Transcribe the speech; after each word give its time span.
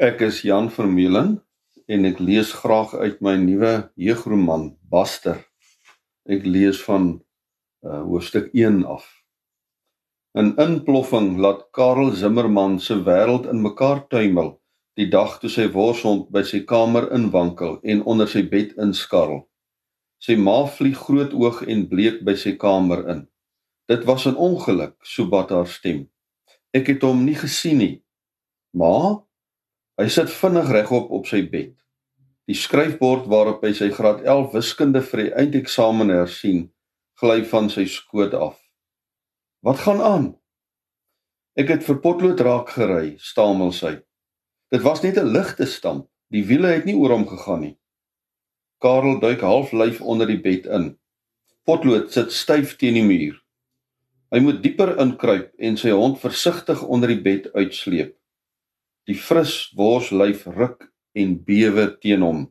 Ek 0.00 0.22
is 0.24 0.38
Jan 0.48 0.70
Vermeulen 0.72 1.34
en 1.84 2.08
ek 2.08 2.22
lees 2.24 2.54
graag 2.56 2.94
uit 2.96 3.18
my 3.20 3.34
nuwe 3.36 3.72
jeugroman 4.00 4.70
Baster. 4.88 5.42
Ek 6.24 6.46
lees 6.48 6.80
van 6.86 7.10
uh, 7.84 7.98
hoofstuk 8.06 8.48
1 8.56 8.80
af. 8.88 9.04
'n 10.40 10.56
Inploffing 10.64 11.36
laat 11.44 11.68
Karel 11.76 12.16
Zimmerman 12.16 12.80
se 12.80 12.96
wêreld 13.04 13.44
in 13.52 13.60
mekaar 13.60 14.06
tuimel 14.08 14.54
die 14.96 15.10
dag 15.12 15.36
toe 15.36 15.52
sy 15.52 15.68
worshond 15.76 16.32
by 16.32 16.46
sy 16.48 16.64
kamer 16.64 17.12
inwankel 17.12 17.76
en 17.84 18.00
onder 18.08 18.32
sy 18.32 18.46
bed 18.48 18.72
inskarrel. 18.80 19.44
Sy 20.16 20.40
ma 20.40 20.62
vlieg 20.64 20.96
groot 20.96 21.36
oog 21.36 21.60
en 21.68 21.88
bleek 21.92 22.24
by 22.24 22.40
sy 22.40 22.56
kamer 22.56 23.04
in. 23.04 23.26
Dit 23.84 24.08
was 24.08 24.24
'n 24.24 24.40
ongeluk, 24.48 24.96
so 25.04 25.28
bad 25.28 25.52
haar 25.52 25.68
stem. 25.68 26.08
Ek 26.72 26.88
het 26.88 27.02
hom 27.04 27.26
nie 27.28 27.36
gesien 27.36 27.84
nie. 27.84 27.96
Maar 28.72 29.28
hy 30.00 30.08
sit 30.08 30.30
vinnig 30.32 30.70
regop 30.72 31.10
op 31.12 31.26
sy 31.28 31.42
bed. 31.44 31.74
Die 32.48 32.56
skryfbord 32.56 33.28
waarop 33.30 33.64
hy 33.66 33.74
sy 33.76 33.90
graad 33.94 34.24
11 34.24 34.54
wiskunde 34.56 35.02
vir 35.06 35.24
die 35.24 35.32
eindeksamen 35.42 36.12
hersien, 36.14 36.68
gly 37.20 37.42
van 37.50 37.68
sy 37.70 37.84
skoot 37.90 38.34
af. 38.34 38.56
Wat 39.62 39.82
gaan 39.84 40.00
aan? 40.00 40.28
Ek 41.60 41.68
het 41.68 41.84
vir 41.84 42.00
potlood 42.00 42.40
raak 42.40 42.72
gery, 42.72 43.18
stamel 43.20 43.74
sy. 43.76 43.98
Dit 44.72 44.82
was 44.86 45.02
net 45.02 45.18
'n 45.18 45.32
ligte 45.34 45.66
stamp. 45.66 46.08
Die 46.30 46.46
wiele 46.46 46.68
het 46.70 46.84
nie 46.86 46.94
oor 46.94 47.10
hom 47.10 47.26
gegaan 47.26 47.60
nie. 47.60 47.76
Karel 48.80 49.18
duik 49.20 49.40
halflyf 49.40 50.00
onder 50.00 50.26
die 50.26 50.40
bed 50.40 50.66
in. 50.66 50.96
Potlood 51.66 52.12
sit 52.12 52.32
styf 52.32 52.76
teen 52.78 52.94
die 52.94 53.04
muur. 53.04 53.36
Hy 54.30 54.38
moet 54.40 54.62
dieper 54.62 54.96
inkruip 55.02 55.50
en 55.58 55.76
sy 55.76 55.90
hond 55.90 56.20
versigtig 56.22 56.82
onder 56.82 57.08
die 57.08 57.20
bed 57.20 57.52
uitsleep. 57.52 58.19
Die 59.10 59.18
fris 59.18 59.72
worslyf 59.74 60.44
ruk 60.46 60.84
en 61.18 61.32
bewe 61.42 61.88
teen 61.98 62.22
hom. 62.22 62.44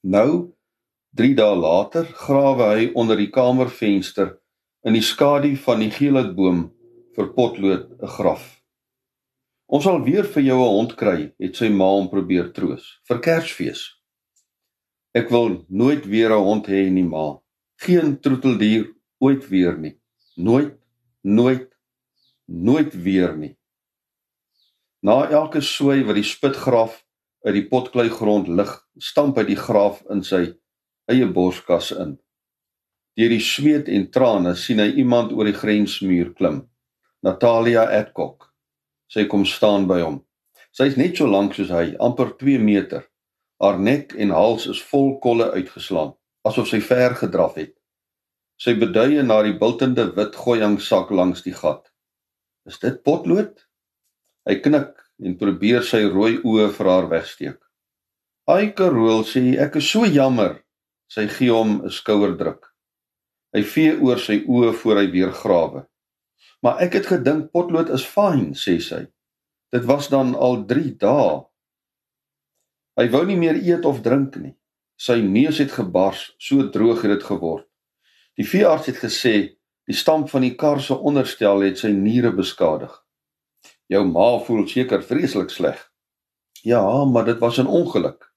Nou, 0.00 0.54
3 1.20 1.34
dae 1.36 1.56
later, 1.60 2.06
grawe 2.08 2.68
hy 2.70 2.86
onder 2.96 3.20
die 3.20 3.28
kamervenster 3.28 4.38
in 4.88 4.96
die 4.96 5.04
skadu 5.04 5.50
van 5.66 5.84
die 5.84 5.90
geelhoutboom 5.92 6.62
vir 7.18 7.28
potlood 7.36 7.90
'n 8.00 8.12
graf. 8.16 8.46
Ons 9.68 9.84
sal 9.84 10.00
weer 10.08 10.24
vir 10.24 10.42
jou 10.42 10.56
'n 10.56 10.74
hond 10.78 10.96
kry, 10.96 11.34
het 11.36 11.56
sy 11.56 11.68
ma 11.68 11.90
hom 11.92 12.08
probeer 12.08 12.48
troos 12.56 12.88
vir 13.08 13.20
Kersfees. 13.20 13.82
Ek 15.14 15.28
wil 15.28 15.66
nooit 15.68 16.06
weer 16.06 16.32
'n 16.32 16.44
hond 16.48 16.66
hê 16.66 16.88
nie, 16.90 17.04
ma. 17.04 17.36
Geen 17.76 18.16
troeteldier 18.16 18.88
ooit 19.20 19.44
weer 19.50 19.76
nie. 19.76 19.98
Nooit 20.36 20.78
nooit 21.22 21.68
nooit 22.46 22.94
weer 22.94 23.36
nie. 23.36 23.57
Na 25.02 25.28
elke 25.30 25.60
sooi 25.62 26.02
wat 26.06 26.18
die 26.18 26.26
spitgraaf 26.26 27.04
uit 27.46 27.54
die 27.54 27.66
potklei 27.70 28.08
grond 28.10 28.48
lig, 28.50 28.70
stamp 28.98 29.36
hy 29.38 29.44
die 29.46 29.58
graaf 29.58 30.00
in 30.10 30.24
sy 30.26 30.42
eie 31.08 31.28
borskas 31.30 31.92
in. 31.94 32.16
Deur 33.18 33.30
die 33.30 33.42
sweet 33.42 33.88
en 33.90 34.08
trane 34.14 34.54
sien 34.58 34.82
hy 34.82 34.90
iemand 35.02 35.32
oor 35.34 35.46
die 35.46 35.56
grensmuur 35.56 36.32
klim. 36.38 36.64
Natalia 37.22 37.86
Adcock. 37.94 38.50
Sy 39.10 39.24
kom 39.30 39.46
staan 39.46 39.86
by 39.90 40.00
hom. 40.02 40.18
Sy 40.74 40.90
is 40.90 40.98
net 40.98 41.18
so 41.18 41.26
lank 41.30 41.54
soos 41.56 41.70
hy, 41.74 41.94
amper 42.02 42.34
2 42.38 42.58
meter. 42.62 43.06
Haar 43.62 43.78
nek 43.82 44.14
en 44.14 44.34
hals 44.34 44.68
is 44.70 44.82
vol 44.90 45.16
kolle 45.22 45.48
uitgeslaan, 45.54 46.12
asof 46.46 46.68
sy 46.70 46.78
ver 46.84 47.16
gedraf 47.18 47.56
het. 47.58 47.74
Sy 48.58 48.74
beduie 48.78 49.22
na 49.22 49.40
die 49.46 49.54
bultende 49.58 50.08
wit 50.14 50.36
gooiang 50.38 50.78
sak 50.82 51.10
langs 51.14 51.42
die 51.46 51.54
gat. 51.54 51.86
Is 52.66 52.78
dit 52.82 53.02
potlood? 53.06 53.67
Hy 54.46 54.60
knik 54.62 54.94
en 55.24 55.36
probeer 55.38 55.82
sy 55.82 56.04
rooi 56.06 56.38
oë 56.44 56.68
vir 56.76 56.90
haar 56.92 57.08
wegsteek. 57.10 57.58
"Ai 58.46 58.72
Karol," 58.72 59.24
sê 59.24 59.40
hy, 59.40 59.56
"ek 59.58 59.76
is 59.76 59.90
so 59.90 60.04
jammer." 60.04 60.62
Sy 61.08 61.26
gee 61.26 61.50
hom 61.50 61.82
'n 61.84 61.90
skouerdruk. 61.90 62.66
Hy 63.54 63.62
vee 63.62 63.96
oor 64.00 64.18
sy 64.18 64.44
oë 64.46 64.74
voor 64.74 64.96
hy 64.96 65.06
weer 65.10 65.32
grawe. 65.32 65.86
"Maar 66.62 66.80
ek 66.82 66.92
het 66.92 67.06
gedink 67.06 67.52
potlood 67.52 67.90
is 67.90 68.04
fyn," 68.04 68.54
sê 68.54 68.80
sy. 68.80 69.06
"Dit 69.72 69.84
was 69.84 70.08
dan 70.08 70.34
al 70.34 70.64
3 70.64 70.96
dae." 70.98 71.44
Hy 72.98 73.08
wou 73.08 73.24
nie 73.26 73.36
meer 73.36 73.54
eet 73.54 73.84
of 73.84 74.02
drink 74.02 74.36
nie. 74.36 74.54
Sy 74.98 75.20
neus 75.22 75.58
het 75.58 75.70
gebars, 75.70 76.34
so 76.38 76.68
droog 76.74 77.02
het 77.02 77.12
dit 77.12 77.22
geword. 77.22 77.66
Die 78.36 78.46
veearts 78.46 78.86
het 78.86 78.96
gesê 78.96 79.34
die 79.86 79.94
stamp 79.94 80.28
van 80.30 80.42
die 80.42 80.56
kar 80.58 80.80
se 80.80 80.94
onderstel 80.94 81.60
het 81.60 81.78
sy 81.78 81.92
niere 81.94 82.32
beskadig. 82.34 82.90
Jou 83.88 84.04
ma 84.04 84.36
voel 84.44 84.66
seker 84.68 85.02
vreeslik 85.02 85.50
sleg. 85.50 85.78
Ja, 86.64 87.04
maar 87.04 87.24
dit 87.24 87.38
was 87.38 87.58
'n 87.58 87.66
ongeluk. 87.66 88.28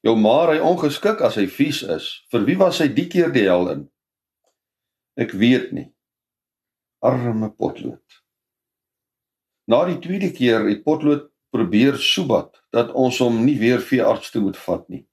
Jou 0.00 0.16
ma 0.16 0.46
ry 0.46 0.58
ongeskik 0.58 1.20
as 1.20 1.34
hy 1.34 1.46
vies 1.46 1.82
is. 1.82 2.24
Vir 2.30 2.44
wie 2.44 2.56
was 2.56 2.76
sy 2.76 2.88
die 2.88 3.08
keer 3.08 3.32
die 3.32 3.44
hel 3.44 3.68
in? 3.68 3.90
Ek 5.16 5.32
weet 5.32 5.72
nie. 5.72 5.92
Arme 7.04 7.50
potlood. 7.50 8.22
Na 9.68 9.84
die 9.84 9.98
tweede 10.00 10.32
keer 10.32 10.64
het 10.68 10.84
potlood 10.84 11.28
probeer 11.50 11.98
soebat 12.00 12.62
dat 12.72 12.92
ons 12.92 13.18
hom 13.18 13.44
nie 13.44 13.58
weer 13.58 13.80
veearts 13.80 14.30
toe 14.30 14.42
moet 14.42 14.56
vat 14.56 14.88
nie. 14.88 15.04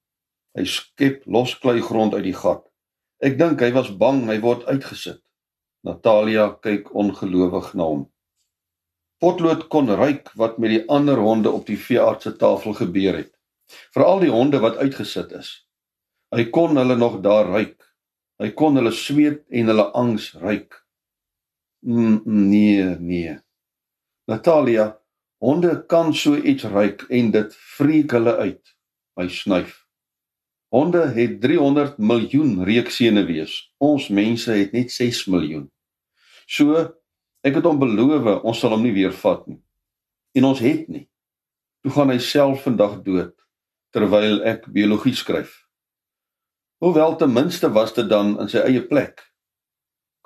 Hy 0.57 0.63
skep 0.65 1.25
losklei 1.25 1.81
grond 1.81 2.13
uit 2.13 2.23
die 2.23 2.37
gat. 2.37 2.63
Ek 3.19 3.37
dink 3.37 3.61
hy 3.61 3.71
was 3.75 3.91
bang 3.91 4.23
hy 4.29 4.39
word 4.39 4.63
uitgesit. 4.69 5.21
Natalia 5.83 6.49
kyk 6.63 6.93
ongelowig 6.95 7.73
na 7.75 7.83
hom. 7.83 8.07
Potlood 9.17 9.67
kon 9.73 9.89
ruik 9.89 10.29
wat 10.37 10.59
met 10.61 10.75
die 10.75 10.83
ander 10.93 11.17
honde 11.17 11.49
op 11.51 11.65
die 11.65 11.79
veearts 11.79 12.27
se 12.27 12.35
tafel 12.37 12.75
gebeur 12.77 13.15
het. 13.17 13.31
Veral 13.95 14.21
die 14.21 14.31
honde 14.31 14.59
wat 14.63 14.77
uitgesit 14.77 15.33
is. 15.39 15.49
Hy 16.35 16.49
kon 16.53 16.77
hulle 16.77 16.97
nog 16.99 17.19
daar 17.25 17.49
ruik. 17.49 17.79
Hy 18.37 18.51
kon 18.53 18.77
hulle 18.77 18.93
sweet 18.93 19.41
en 19.49 19.71
hulle 19.71 19.87
angs 19.97 20.29
ruik. 20.37 20.75
Mm, 21.81 22.21
nee, 22.25 22.83
nee. 22.99 23.33
Natalia, 24.29 24.91
honde 25.41 25.73
kan 25.89 26.13
so 26.13 26.37
iets 26.37 26.67
ruik 26.69 27.05
en 27.09 27.31
dit 27.33 27.57
freek 27.77 28.13
hulle 28.13 28.35
uit. 28.37 28.73
Hy 29.17 29.27
snuif. 29.33 29.73
Honde 30.73 31.05
het 31.15 31.39
300 31.41 31.97
miljoen 31.97 32.59
reuksenuwees. 32.67 33.55
Ons 33.81 34.09
mense 34.13 34.51
het 34.51 34.75
net 34.75 34.91
6 34.91 35.25
miljoen. 35.31 35.69
So 36.45 36.75
ek 37.45 37.59
het 37.59 37.67
hom 37.67 37.79
beloof 37.81 38.43
ons 38.43 38.59
sal 38.59 38.73
hom 38.75 38.83
nie 38.85 38.95
weer 38.95 39.13
vat 39.13 39.45
nie. 39.47 39.59
En 40.37 40.49
ons 40.49 40.59
het 40.61 40.87
nie. 40.89 41.07
Toe 41.83 41.93
gaan 41.93 42.11
hy 42.13 42.19
self 42.23 42.65
vandag 42.67 43.01
dood 43.05 43.33
terwyl 43.95 44.41
ek 44.45 44.67
biologie 44.73 45.15
skryf. 45.15 45.53
Hoewel 46.83 47.15
ten 47.17 47.31
minste 47.33 47.69
was 47.73 47.93
dit 47.95 48.05
dan 48.09 48.35
in 48.41 48.49
sy 48.51 48.61
eie 48.61 48.83
plek. 48.85 49.23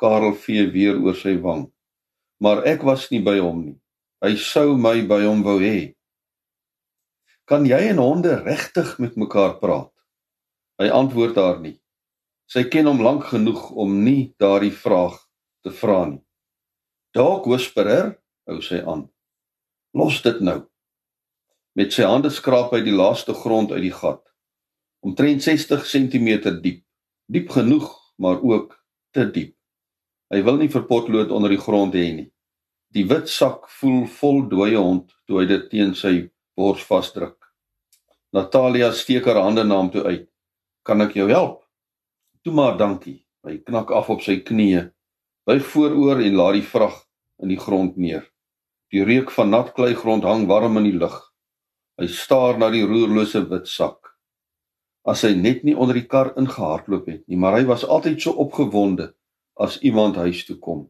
Karel 0.01 0.33
vee 0.35 0.65
weer 0.73 0.97
oor 0.99 1.15
sy 1.15 1.37
wang. 1.39 1.69
Maar 2.41 2.65
ek 2.67 2.83
was 2.83 3.05
nie 3.13 3.21
by 3.23 3.37
hom 3.39 3.61
nie. 3.67 3.77
Hy 4.25 4.33
sou 4.35 4.75
my 4.77 4.97
by 5.07 5.21
hom 5.23 5.45
wou 5.45 5.59
hê. 5.61 5.93
Kan 7.47 7.67
jy 7.69 7.79
en 7.91 8.01
honde 8.01 8.33
regtig 8.43 8.97
met 8.99 9.15
mekaar 9.19 9.59
praat? 9.61 9.93
Hy 10.81 10.89
antwoord 10.91 11.37
haar 11.37 11.61
nie. 11.61 11.77
Sy 12.51 12.65
ken 12.67 12.89
hom 12.89 12.99
lank 13.05 13.29
genoeg 13.31 13.69
om 13.71 14.01
nie 14.03 14.33
daardie 14.41 14.73
vraag 14.75 15.15
te 15.63 15.71
vra 15.71 16.03
nie. 16.09 16.23
Dalk 17.11 17.47
whisperer, 17.49 18.13
hou 18.47 18.61
sy 18.63 18.79
aan. 18.87 19.09
Los 19.91 20.21
dit 20.23 20.37
nou. 20.39 20.61
Met 21.75 21.91
sy 21.91 22.05
hande 22.07 22.31
skraap 22.31 22.71
hy 22.71 22.79
die 22.85 22.95
laaste 22.95 23.35
grond 23.35 23.73
uit 23.75 23.83
die 23.83 23.95
gat. 23.95 24.21
Omtrent 25.03 25.43
60 25.43 25.83
cm 25.87 26.29
diep. 26.63 26.85
Diep 27.31 27.51
genoeg, 27.51 27.89
maar 28.15 28.39
ook 28.39 28.77
te 29.11 29.25
diep. 29.27 29.57
Hy 30.31 30.39
wil 30.47 30.61
nie 30.61 30.69
vir 30.71 30.87
potlood 30.87 31.33
onder 31.35 31.51
die 31.51 31.59
grond 31.59 31.95
hê 31.95 32.05
nie. 32.15 32.29
Die 32.95 33.03
wit 33.07 33.27
sak 33.31 33.67
voel 33.79 34.05
vol 34.19 34.45
dooie 34.51 34.79
hond 34.79 35.11
toe 35.27 35.41
hy 35.41 35.45
dit 35.49 35.67
teen 35.71 35.91
sy 35.95 36.13
bors 36.55 36.83
vasdruk. 36.87 37.35
Natalia 38.31 38.93
steek 38.95 39.27
haar 39.27 39.41
hande 39.43 39.65
na 39.67 39.81
hom 39.81 39.91
toe 39.91 40.05
uit. 40.07 40.27
Kan 40.87 41.03
ek 41.03 41.17
jou 41.19 41.27
help? 41.27 41.59
Toe 42.43 42.55
maar 42.55 42.79
dankie. 42.79 43.19
Hy 43.43 43.57
knak 43.67 43.91
af 43.91 44.07
op 44.13 44.23
sy 44.23 44.37
knieë, 44.45 44.85
buig 45.51 45.65
vooroor 45.67 46.21
en 46.23 46.37
laat 46.39 46.55
die 46.55 46.63
vrag 46.63 46.93
in 47.43 47.51
die 47.51 47.59
grond 47.59 47.97
neer. 47.99 48.23
Die 48.91 49.03
reuk 49.03 49.31
van 49.35 49.49
nat 49.51 49.73
klei 49.75 49.91
grond 49.99 50.23
hang 50.23 50.45
warm 50.47 50.77
in 50.79 50.87
die 50.87 50.95
lug. 50.95 51.17
Hy 51.99 52.07
staar 52.07 52.59
na 52.59 52.69
die 52.71 52.85
roerlose 52.87 53.41
wit 53.49 53.67
sak. 53.67 54.13
As 55.03 55.25
hy 55.27 55.33
net 55.35 55.65
nie 55.67 55.75
onder 55.75 55.97
die 55.97 56.07
kar 56.07 56.31
ingehardloop 56.39 57.09
het 57.09 57.25
nie, 57.27 57.35
maar 57.35 57.57
hy 57.57 57.65
was 57.67 57.83
altyd 57.83 58.21
so 58.23 58.35
opgewonde 58.39 59.09
as 59.59 59.79
iemand 59.83 60.19
huis 60.21 60.45
toe 60.47 60.55
kom. 60.61 60.85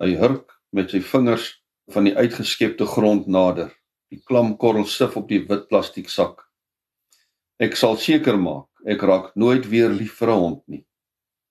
Hy 0.00 0.14
hurk 0.22 0.56
met 0.72 0.94
sy 0.94 1.02
vingers 1.04 1.50
van 1.92 2.08
die 2.08 2.14
uitgeskepte 2.16 2.88
grond 2.88 3.28
nader. 3.28 3.74
Die 4.08 4.22
klam 4.22 4.54
korrel 4.56 4.86
sif 4.88 5.18
op 5.20 5.28
die 5.28 5.42
wit 5.50 5.68
plastiek 5.68 6.08
sak. 6.08 6.46
Ek 7.60 7.76
sal 7.76 8.00
seker 8.00 8.40
maak 8.40 8.70
ek 8.86 9.02
raak 9.02 9.32
nooit 9.34 9.66
weer 9.68 9.90
lief 9.90 10.16
vir 10.22 10.30
'n 10.32 10.40
hond 10.40 10.62
nie. 10.68 10.84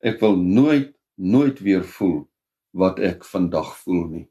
Ek 0.02 0.22
wil 0.22 0.38
nooit 0.38 0.96
nooit 1.16 1.60
weer 1.60 1.86
voel 1.86 2.30
wat 2.72 3.00
ek 3.00 3.26
vandag 3.26 3.78
voel 3.84 4.06
nie. 4.08 4.26